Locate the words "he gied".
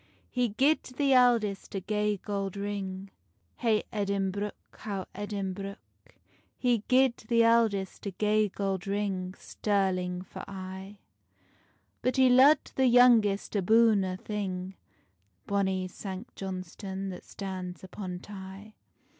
0.31-0.81, 6.57-7.17